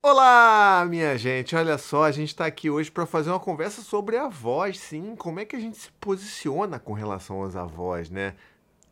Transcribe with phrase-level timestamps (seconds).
[0.00, 1.56] Olá, minha gente.
[1.56, 5.16] Olha só, a gente está aqui hoje para fazer uma conversa sobre avós, sim.
[5.16, 8.34] Como é que a gente se posiciona com relação aos avós, né?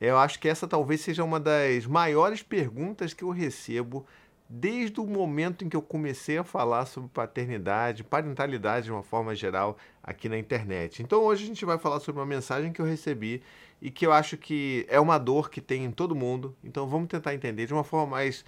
[0.01, 4.05] Eu acho que essa talvez seja uma das maiores perguntas que eu recebo
[4.49, 9.33] desde o momento em que eu comecei a falar sobre paternidade, parentalidade de uma forma
[9.35, 11.05] geral aqui na internet.
[11.05, 13.43] Então hoje a gente vai falar sobre uma mensagem que eu recebi
[13.81, 16.55] e que eu acho que é uma dor que tem em todo mundo.
[16.65, 18.45] Então vamos tentar entender de uma forma mais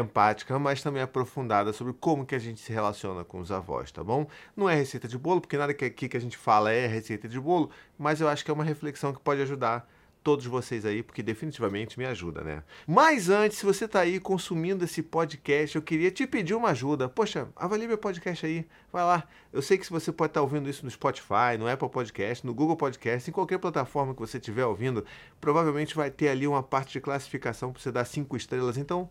[0.00, 4.02] empática, mas também aprofundada sobre como que a gente se relaciona com os avós, tá
[4.02, 4.26] bom?
[4.56, 7.28] Não é receita de bolo, porque nada que aqui que a gente fala é receita
[7.28, 9.88] de bolo, mas eu acho que é uma reflexão que pode ajudar
[10.22, 12.62] todos vocês aí, porque definitivamente me ajuda, né?
[12.86, 17.08] Mas antes, se você está aí consumindo esse podcast, eu queria te pedir uma ajuda.
[17.08, 19.24] Poxa, avalie meu podcast aí, vai lá.
[19.52, 22.54] Eu sei que você pode estar tá ouvindo isso no Spotify, no Apple Podcast, no
[22.54, 25.04] Google Podcast, em qualquer plataforma que você estiver ouvindo,
[25.40, 28.76] provavelmente vai ter ali uma parte de classificação para você dar cinco estrelas.
[28.76, 29.10] Então,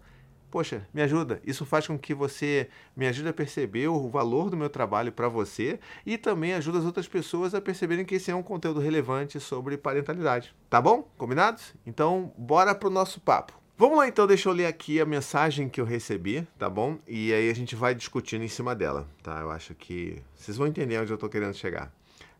[0.51, 1.41] Poxa, me ajuda.
[1.45, 5.29] Isso faz com que você me ajude a perceber o valor do meu trabalho para
[5.29, 9.39] você e também ajuda as outras pessoas a perceberem que esse é um conteúdo relevante
[9.39, 10.53] sobre parentalidade.
[10.69, 11.09] Tá bom?
[11.17, 11.73] Combinados?
[11.87, 13.53] Então, bora pro nosso papo.
[13.77, 16.99] Vamos lá então, deixa eu ler aqui a mensagem que eu recebi, tá bom?
[17.07, 19.39] E aí a gente vai discutindo em cima dela, tá?
[19.39, 21.91] Eu acho que vocês vão entender onde eu tô querendo chegar.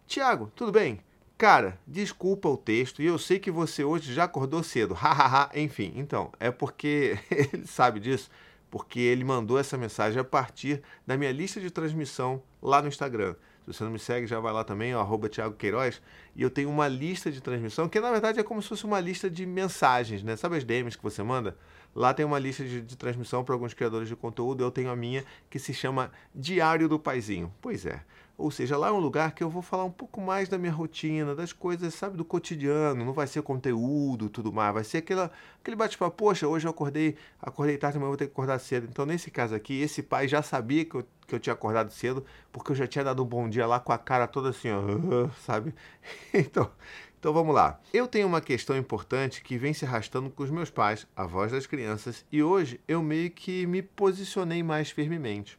[0.05, 0.99] Tiago, tudo bem?
[1.41, 4.93] Cara, desculpa o texto e eu sei que você hoje já acordou cedo.
[4.93, 5.91] Hahaha, enfim.
[5.95, 7.17] Então, é porque
[7.51, 8.29] ele sabe disso,
[8.69, 13.33] porque ele mandou essa mensagem a partir da minha lista de transmissão lá no Instagram.
[13.65, 16.01] Se você não me segue, já vai lá também, arroba Thiago Queiroz.
[16.35, 18.99] E eu tenho uma lista de transmissão, que na verdade é como se fosse uma
[18.99, 20.35] lista de mensagens, né?
[20.35, 21.55] Sabe as DMs que você manda?
[21.93, 24.63] Lá tem uma lista de, de transmissão para alguns criadores de conteúdo.
[24.63, 27.53] Eu tenho a minha, que se chama Diário do Paizinho.
[27.61, 28.01] Pois é.
[28.37, 30.71] Ou seja, lá é um lugar que eu vou falar um pouco mais da minha
[30.71, 33.05] rotina, das coisas, sabe, do cotidiano.
[33.05, 34.73] Não vai ser conteúdo tudo mais.
[34.73, 35.29] Vai ser aquela,
[35.61, 36.15] aquele bate-papo.
[36.15, 38.87] Poxa, hoje eu acordei, acordei tarde, mas vou ter que acordar cedo.
[38.89, 42.25] Então, nesse caso aqui, esse pai já sabia que eu, que eu tinha acordado cedo,
[42.51, 45.29] porque eu já tinha dado um bom dia lá com a cara toda assim, ó,
[45.45, 45.73] sabe?
[46.33, 46.69] Então,
[47.17, 47.79] então vamos lá.
[47.93, 51.65] Eu tenho uma questão importante que vem se arrastando com os meus pais, avós das
[51.65, 55.57] crianças, e hoje eu meio que me posicionei mais firmemente.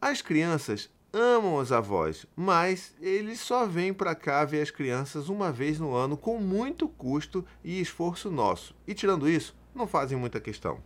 [0.00, 5.50] As crianças amam os avós, mas eles só vêm para cá ver as crianças uma
[5.50, 8.76] vez no ano com muito custo e esforço nosso.
[8.86, 10.80] E tirando isso, não fazem muita questão.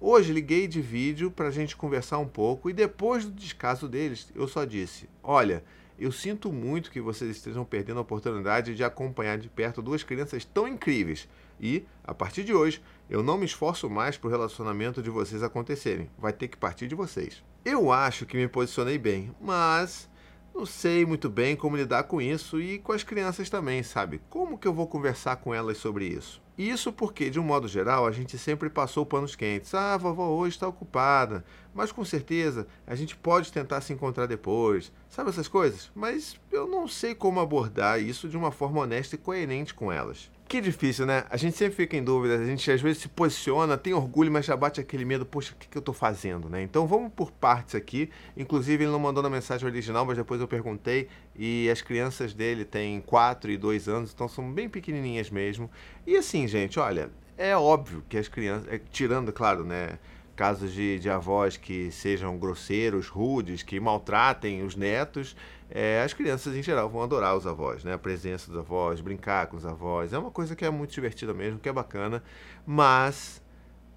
[0.00, 4.30] Hoje liguei de vídeo para a gente conversar um pouco e depois do descaso deles,
[4.32, 5.64] eu só disse: Olha,
[5.98, 10.44] eu sinto muito que vocês estejam perdendo a oportunidade de acompanhar de perto duas crianças
[10.44, 11.28] tão incríveis.
[11.60, 15.42] E, a partir de hoje, eu não me esforço mais para o relacionamento de vocês
[15.42, 16.08] acontecerem.
[16.16, 17.42] Vai ter que partir de vocês.
[17.64, 20.08] Eu acho que me posicionei bem, mas
[20.58, 24.20] não sei muito bem como lidar com isso e com as crianças também, sabe?
[24.28, 26.42] Como que eu vou conversar com elas sobre isso?
[26.58, 29.72] Isso porque, de um modo geral, a gente sempre passou panos quentes.
[29.72, 31.44] Ah, vovó hoje está ocupada.
[31.72, 34.90] Mas com certeza a gente pode tentar se encontrar depois.
[35.08, 35.92] Sabe essas coisas?
[35.94, 40.28] Mas eu não sei como abordar isso de uma forma honesta e coerente com elas.
[40.48, 41.24] Que difícil, né?
[41.28, 44.46] A gente sempre fica em dúvida, a gente às vezes se posiciona, tem orgulho, mas
[44.46, 46.62] já bate aquele medo, poxa, o que, que eu tô fazendo, né?
[46.62, 48.08] Então vamos por partes aqui.
[48.34, 51.06] Inclusive, ele não mandou na mensagem original, mas depois eu perguntei.
[51.36, 55.70] E as crianças dele têm 4 e 2 anos, então são bem pequenininhas mesmo.
[56.06, 59.98] E assim, gente, olha, é óbvio que as crianças, é, tirando, claro, né?
[60.38, 65.34] Casos de, de avós que sejam grosseiros, rudes, que maltratem os netos,
[65.68, 67.94] é, as crianças em geral vão adorar os avós, né?
[67.94, 70.12] A presença dos avós, brincar com os avós.
[70.12, 72.22] É uma coisa que é muito divertida mesmo, que é bacana,
[72.64, 73.42] mas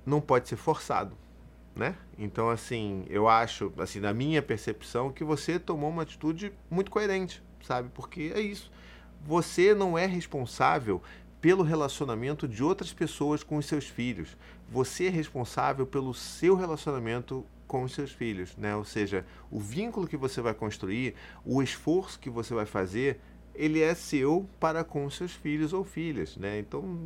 [0.04, 1.16] não pode ser forçado,
[1.76, 1.96] né?
[2.18, 7.44] Então, assim, eu acho, assim, na minha percepção, que você tomou uma atitude muito coerente,
[7.62, 7.92] sabe?
[7.94, 8.72] Porque é isso.
[9.24, 11.04] Você não é responsável
[11.42, 14.38] pelo relacionamento de outras pessoas com os seus filhos.
[14.70, 18.76] Você é responsável pelo seu relacionamento com os seus filhos, né?
[18.76, 23.20] Ou seja, o vínculo que você vai construir, o esforço que você vai fazer,
[23.56, 26.60] ele é seu para com os seus filhos ou filhas, né?
[26.60, 27.00] Então,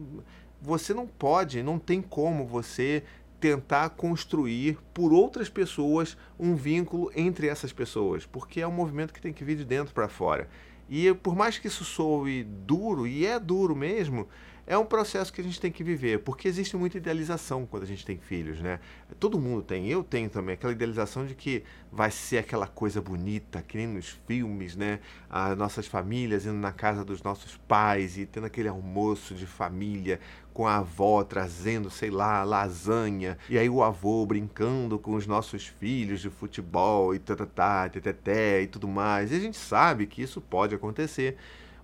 [0.61, 3.03] você não pode, não tem como você
[3.39, 9.21] tentar construir por outras pessoas um vínculo entre essas pessoas, porque é um movimento que
[9.21, 10.49] tem que vir de dentro para fora.
[10.89, 14.27] E por mais que isso soe duro, e é duro mesmo,
[14.67, 17.85] é um processo que a gente tem que viver, porque existe muita idealização quando a
[17.87, 18.79] gente tem filhos, né?
[19.19, 23.61] Todo mundo tem, eu tenho também, aquela idealização de que vai ser aquela coisa bonita,
[23.61, 24.99] que nem nos filmes, né?
[25.29, 30.19] As nossas famílias indo na casa dos nossos pais e tendo aquele almoço de família
[30.51, 35.67] com a avó trazendo, sei lá, lasanha, e aí o avô brincando com os nossos
[35.67, 39.31] filhos de futebol e tatatá, teteté e tudo mais.
[39.31, 41.37] E a gente sabe que isso pode acontecer,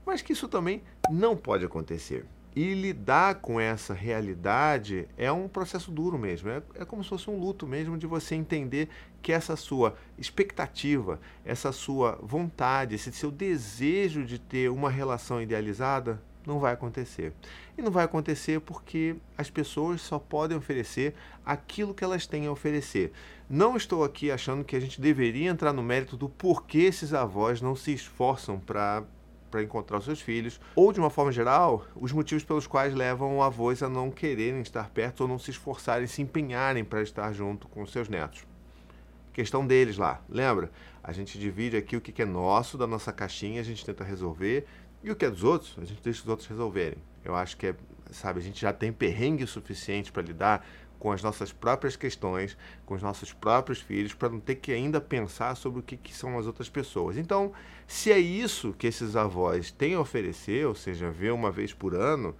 [0.06, 0.81] mas que isso também
[1.12, 2.25] não pode acontecer.
[2.53, 6.50] E lidar com essa realidade é um processo duro mesmo.
[6.50, 8.89] É, é como se fosse um luto mesmo de você entender
[9.21, 16.21] que essa sua expectativa, essa sua vontade, esse seu desejo de ter uma relação idealizada
[16.45, 17.33] não vai acontecer.
[17.77, 21.13] E não vai acontecer porque as pessoas só podem oferecer
[21.45, 23.12] aquilo que elas têm a oferecer.
[23.50, 27.62] Não estou aqui achando que a gente deveria entrar no mérito do porquê esses avós
[27.62, 29.03] não se esforçam para
[29.51, 33.44] para encontrar os seus filhos, ou de uma forma geral, os motivos pelos quais levam
[33.44, 37.68] avós a não quererem estar perto ou não se esforçarem, se empenharem para estar junto
[37.68, 38.45] com seus netos.
[39.33, 40.71] Questão deles lá, lembra?
[41.03, 44.65] A gente divide aqui o que é nosso, da nossa caixinha, a gente tenta resolver,
[45.03, 46.98] e o que é dos outros, a gente deixa os outros resolverem.
[47.24, 47.75] Eu acho que é,
[48.12, 50.65] sabe, a gente já tem perrengue suficiente para lidar
[51.01, 52.56] com as nossas próprias questões,
[52.86, 56.13] com os nossos próprios filhos, para não ter que ainda pensar sobre o que, que,
[56.13, 57.18] são as outras pessoas.
[57.18, 57.51] Então,
[57.88, 61.95] se é isso que esses avós têm a oferecer, ou seja, ver uma vez por
[61.95, 62.36] ano,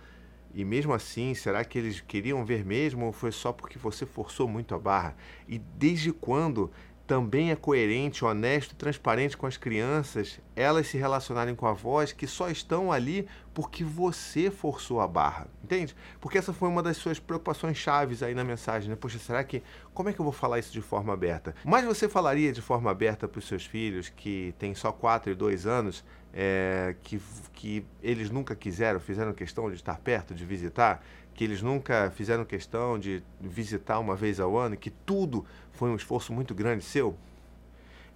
[0.54, 4.48] e mesmo assim, será que eles queriam ver mesmo ou foi só porque você forçou
[4.48, 5.16] muito a barra?
[5.48, 6.70] E desde quando
[7.12, 12.26] também é coerente, honesto e transparente com as crianças, elas se relacionarem com avós que
[12.26, 15.94] só estão ali porque você forçou a barra, entende?
[16.22, 18.96] Porque essa foi uma das suas preocupações chaves aí na mensagem, né?
[18.96, 19.62] Poxa, será que
[19.94, 21.54] como é que eu vou falar isso de forma aberta?
[21.66, 25.36] Mas você falaria de forma aberta para os seus filhos que têm só 4 e
[25.36, 27.22] 2 anos, é, que,
[27.52, 31.04] que eles nunca quiseram, fizeram questão de estar perto, de visitar?
[31.34, 35.96] Que eles nunca fizeram questão de visitar uma vez ao ano, que tudo foi um
[35.96, 37.16] esforço muito grande seu.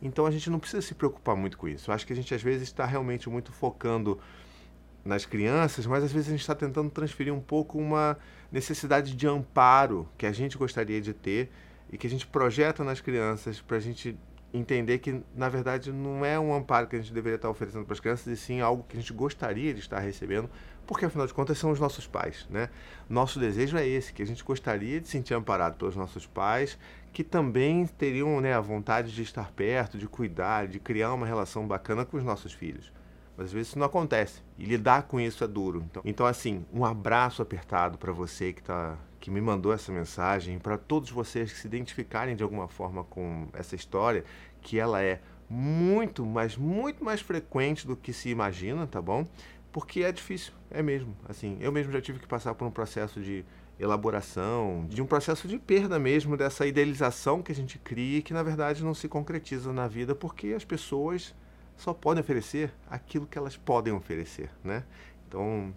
[0.01, 1.89] Então a gente não precisa se preocupar muito com isso.
[1.89, 4.19] Eu acho que a gente às vezes está realmente muito focando
[5.03, 8.17] nas crianças, mas às vezes a gente está tentando transferir um pouco uma
[8.51, 11.51] necessidade de amparo que a gente gostaria de ter
[11.91, 14.17] e que a gente projeta nas crianças para a gente
[14.55, 17.93] entender que, na verdade, não é um amparo que a gente deveria estar oferecendo para
[17.93, 20.49] as crianças, e sim algo que a gente gostaria de estar recebendo
[20.85, 22.69] porque afinal de contas são os nossos pais, né?
[23.09, 26.77] Nosso desejo é esse, que a gente gostaria de se sentir amparado pelos nossos pais,
[27.11, 31.67] que também teriam né, a vontade de estar perto, de cuidar, de criar uma relação
[31.67, 32.91] bacana com os nossos filhos.
[33.37, 35.83] Mas às vezes isso não acontece e lidar com isso é duro.
[35.89, 40.59] Então, então assim, um abraço apertado para você que tá que me mandou essa mensagem,
[40.59, 44.23] para todos vocês que se identificarem de alguma forma com essa história,
[44.61, 45.19] que ela é
[45.49, 49.25] muito, mas muito mais frequente do que se imagina, tá bom?
[49.75, 51.13] porque é difícil, é mesmo.
[51.27, 53.43] Assim, eu mesmo já tive que passar por um processo de
[53.77, 58.33] elaboração, de um processo de perda mesmo dessa idealização que a gente cria e que
[58.33, 61.35] na verdade não se concretiza na vida porque as pessoas
[61.75, 64.85] só podem oferecer aquilo que elas podem oferecer, né?
[65.27, 65.73] Então,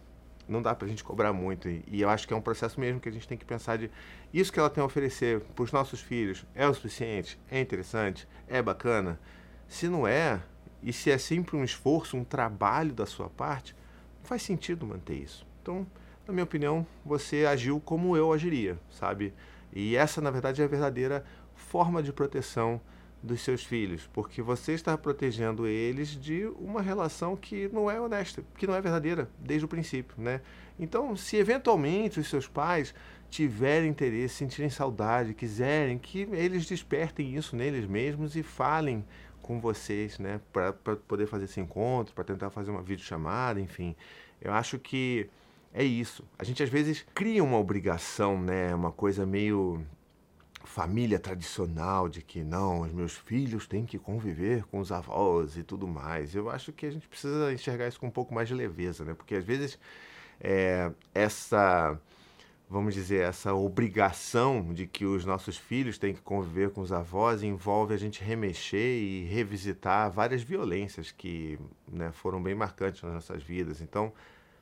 [0.49, 1.69] não dá para a gente cobrar muito.
[1.69, 3.91] E eu acho que é um processo mesmo que a gente tem que pensar de
[4.33, 8.27] isso que ela tem a oferecer para os nossos filhos é o suficiente, é interessante,
[8.49, 9.21] é bacana.
[9.69, 10.41] Se não é,
[10.83, 13.75] e se é sempre um esforço, um trabalho da sua parte,
[14.23, 15.47] faz sentido manter isso.
[15.63, 15.87] Então,
[16.27, 19.35] na minha opinião, você agiu como eu agiria, sabe?
[19.73, 21.25] E essa, na verdade, é a verdadeira
[21.55, 22.81] forma de proteção
[23.23, 28.45] dos seus filhos, porque você está protegendo eles de uma relação que não é honesta,
[28.57, 30.41] que não é verdadeira desde o princípio, né?
[30.79, 32.95] Então, se eventualmente os seus pais
[33.29, 39.05] tiverem interesse, sentirem saudade, quiserem que eles despertem isso neles mesmos e falem
[39.43, 43.97] com vocês, né, para poder fazer esse encontro, para tentar fazer uma videochamada, enfim.
[44.41, 45.29] Eu acho que
[45.73, 46.25] é isso.
[46.39, 49.85] A gente às vezes cria uma obrigação, né, uma coisa meio
[50.69, 55.63] família tradicional de que não, os meus filhos têm que conviver com os avós e
[55.63, 56.35] tudo mais.
[56.35, 59.15] Eu acho que a gente precisa enxergar isso com um pouco mais de leveza, né?
[59.15, 59.79] Porque às vezes
[60.41, 61.99] é, essa
[62.71, 67.43] vamos dizer, essa obrigação de que os nossos filhos têm que conviver com os avós
[67.43, 71.59] envolve a gente remexer e revisitar várias violências que
[71.91, 73.81] né, foram bem marcantes nas nossas vidas.
[73.81, 74.13] Então,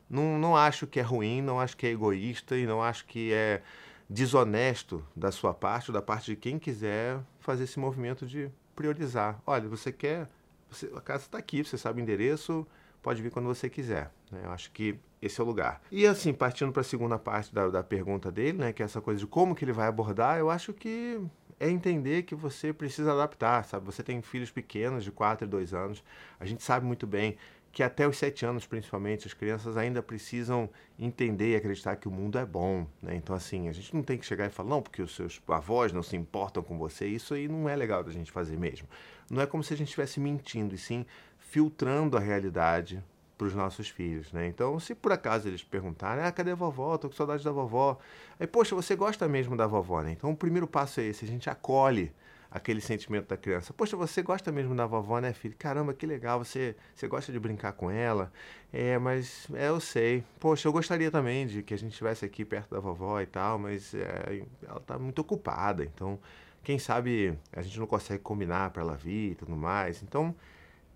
[0.08, 3.32] não, não acho que é ruim, não acho que é egoísta e não acho que
[3.32, 3.60] é
[4.08, 9.40] desonesto da sua parte ou da parte de quem quiser fazer esse movimento de priorizar.
[9.46, 10.28] Olha, você quer,
[10.70, 12.66] você, a casa está aqui, você sabe o endereço,
[13.02, 14.12] pode vir quando você quiser.
[14.30, 14.42] Né?
[14.44, 15.80] Eu acho que esse é o lugar.
[15.90, 19.00] E assim, partindo para a segunda parte da, da pergunta dele, né, que é essa
[19.00, 21.20] coisa de como que ele vai abordar, eu acho que
[21.58, 23.86] é entender que você precisa adaptar, sabe?
[23.86, 26.04] Você tem filhos pequenos, de 4 e 2 anos,
[26.38, 27.36] a gente sabe muito bem
[27.76, 30.66] que até os 7 anos, principalmente, as crianças ainda precisam
[30.98, 33.14] entender e acreditar que o mundo é bom, né?
[33.14, 35.92] Então, assim, a gente não tem que chegar e falar, não, porque os seus avós
[35.92, 38.88] não se importam com você, isso aí não é legal da gente fazer mesmo.
[39.30, 41.04] Não é como se a gente estivesse mentindo, e sim
[41.38, 43.04] filtrando a realidade
[43.36, 44.46] para os nossos filhos, né?
[44.46, 46.96] Então, se por acaso eles perguntarem, ah, cadê a vovó?
[46.96, 47.98] Tô com saudade da vovó.
[48.40, 50.12] Aí, poxa, você gosta mesmo da vovó, né?
[50.12, 52.10] Então, o primeiro passo é esse, a gente acolhe
[52.50, 53.72] aquele sentimento da criança.
[53.72, 55.54] Poxa, você gosta mesmo da vovó, né, filho?
[55.58, 58.32] Caramba, que legal, você, você gosta de brincar com ela?
[58.72, 60.24] É, mas é, eu sei.
[60.40, 63.58] Poxa, eu gostaria também de que a gente estivesse aqui perto da vovó e tal,
[63.58, 66.18] mas é, ela está muito ocupada, então
[66.62, 70.02] quem sabe a gente não consegue combinar para ela vir e tudo mais.
[70.02, 70.34] Então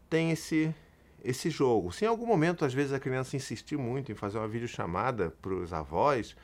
[0.09, 0.75] tem esse
[1.25, 1.92] esse jogo.
[1.92, 5.52] Se em algum momento, às vezes, a criança insistir muito em fazer uma videochamada para
[5.52, 6.35] os avós,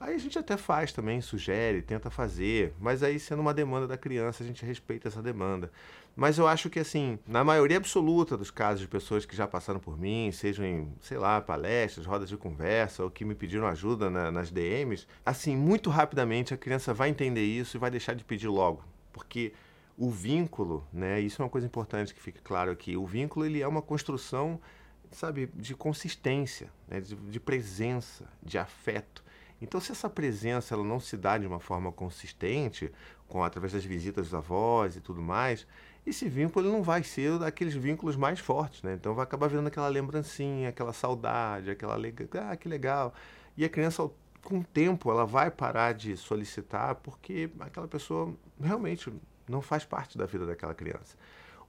[0.00, 3.96] Aí a gente até faz também, sugere, tenta fazer, mas aí sendo uma demanda da
[3.96, 5.72] criança, a gente respeita essa demanda.
[6.14, 9.80] Mas eu acho que, assim, na maioria absoluta dos casos de pessoas que já passaram
[9.80, 14.08] por mim, sejam em, sei lá, palestras, rodas de conversa, ou que me pediram ajuda
[14.08, 18.24] na, nas DMs, assim, muito rapidamente a criança vai entender isso e vai deixar de
[18.24, 18.84] pedir logo.
[19.12, 19.52] Porque
[19.96, 23.60] o vínculo, né, isso é uma coisa importante que fique claro aqui, o vínculo ele
[23.60, 24.60] é uma construção,
[25.10, 29.24] sabe, de consistência, né, de, de presença, de afeto.
[29.60, 32.92] Então, se essa presença ela não se dá de uma forma consistente,
[33.26, 35.66] com através das visitas dos avós e tudo mais,
[36.06, 38.94] esse vínculo não vai ser daqueles vínculos mais fortes, né?
[38.94, 43.12] Então vai acabar vendo aquela lembrancinha, aquela saudade, aquela legal, ah, que legal.
[43.56, 44.08] E a criança
[44.42, 49.12] com o tempo ela vai parar de solicitar porque aquela pessoa realmente
[49.48, 51.16] não faz parte da vida daquela criança.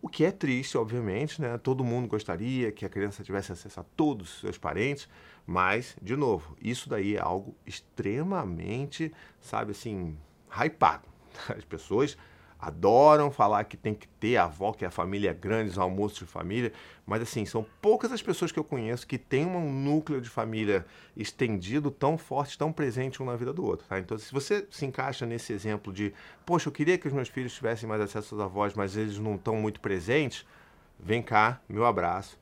[0.01, 1.57] O que é triste, obviamente, né?
[1.57, 5.09] Todo mundo gostaria que a criança tivesse acesso a todos os seus parentes,
[5.45, 10.17] mas, de novo, isso daí é algo extremamente, sabe assim,
[10.49, 11.07] hypado.
[11.49, 12.17] As pessoas
[12.59, 16.19] adoram falar que tem que ter a avó, que é a família grande, os almoços
[16.19, 16.73] de família,
[17.05, 20.85] mas assim, são poucas as pessoas que eu conheço que têm um núcleo de família
[21.15, 23.97] estendido tão forte, tão presente um na vida do outro, tá?
[23.97, 26.13] Então, se você se encaixa nesse exemplo de,
[26.45, 29.35] poxa, eu queria que os meus filhos tivessem mais acesso aos avós, mas eles não
[29.35, 30.45] estão muito presentes,
[30.99, 32.37] vem cá, meu abraço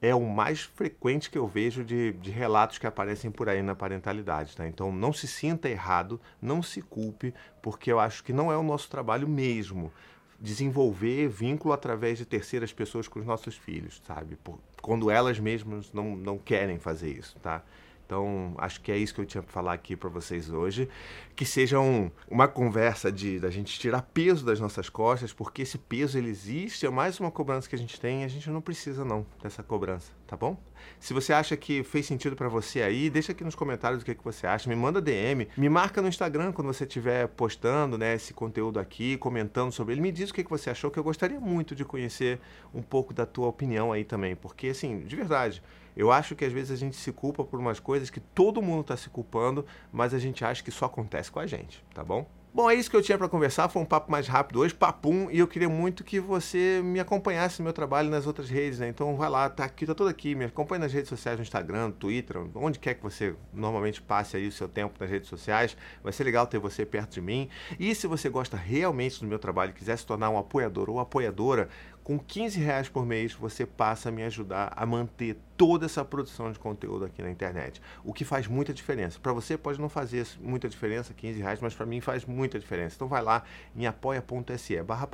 [0.00, 3.74] é o mais frequente que eu vejo de, de, relatos que aparecem por aí na
[3.74, 4.56] parentalidade.
[4.56, 4.66] Tá?
[4.66, 8.62] Então não se sinta errado, não se culpe, porque eu acho que não é o
[8.62, 9.92] nosso trabalho mesmo
[10.40, 14.36] desenvolver vínculo através de terceiras pessoas com os nossos filhos, sabe?
[14.36, 17.64] Por, quando elas mesmas não, não querem fazer isso, tá?
[18.08, 20.88] Então, acho que é isso que eu tinha para falar aqui para vocês hoje.
[21.36, 25.76] Que seja um, uma conversa de da gente tirar peso das nossas costas, porque esse
[25.76, 28.62] peso ele existe, é mais uma cobrança que a gente tem e a gente não
[28.62, 30.58] precisa não dessa cobrança, tá bom?
[30.98, 34.14] Se você acha que fez sentido para você aí, deixa aqui nos comentários o que,
[34.14, 38.14] que você acha, me manda DM, me marca no Instagram quando você estiver postando né,
[38.14, 41.04] esse conteúdo aqui, comentando sobre ele, me diz o que, que você achou, que eu
[41.04, 42.40] gostaria muito de conhecer
[42.72, 45.62] um pouco da tua opinião aí também, porque assim, de verdade,
[45.98, 48.82] eu acho que às vezes a gente se culpa por umas coisas que todo mundo
[48.82, 52.24] está se culpando, mas a gente acha que só acontece com a gente, tá bom?
[52.54, 53.68] Bom, é isso que eu tinha para conversar.
[53.68, 57.60] Foi um papo mais rápido hoje, papum, e eu queria muito que você me acompanhasse
[57.60, 58.88] no meu trabalho nas outras redes, né?
[58.88, 60.34] Então vai lá, tá aqui, tá tudo aqui.
[60.34, 64.36] Me acompanhe nas redes sociais, no Instagram, no Twitter, onde quer que você normalmente passe
[64.36, 65.76] aí o seu tempo nas redes sociais.
[66.02, 67.48] Vai ser legal ter você perto de mim.
[67.78, 71.68] E se você gosta realmente do meu trabalho, quiser se tornar um apoiador ou apoiadora,
[72.08, 76.50] com 15 reais por mês você passa a me ajudar a manter toda essa produção
[76.50, 77.82] de conteúdo aqui na internet.
[78.02, 79.18] O que faz muita diferença.
[79.20, 82.96] Para você pode não fazer muita diferença, 15 reais, mas para mim faz muita diferença.
[82.96, 83.42] Então vai lá
[83.76, 85.06] em apoia.se barra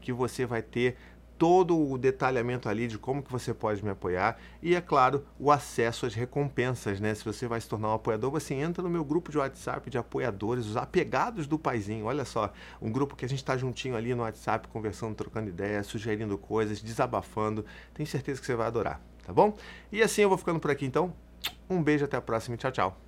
[0.00, 0.96] que você vai ter
[1.38, 5.50] todo o detalhamento ali de como que você pode me apoiar e, é claro, o
[5.50, 7.14] acesso às recompensas, né?
[7.14, 9.98] Se você vai se tornar um apoiador, você entra no meu grupo de WhatsApp de
[9.98, 12.06] apoiadores, os apegados do Paizinho.
[12.06, 15.86] Olha só, um grupo que a gente está juntinho ali no WhatsApp, conversando, trocando ideias,
[15.86, 17.64] sugerindo coisas, desabafando.
[17.92, 19.56] Tenho certeza que você vai adorar, tá bom?
[19.90, 21.12] E assim eu vou ficando por aqui então.
[21.68, 23.00] Um beijo, até a próxima tchau, tchau.